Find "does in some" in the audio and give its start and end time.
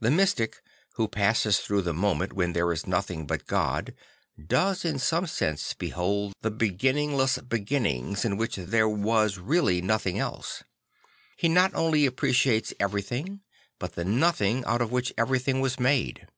4.38-5.26